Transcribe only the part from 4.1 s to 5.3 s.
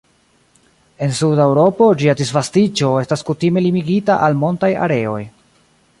al montaj areoj.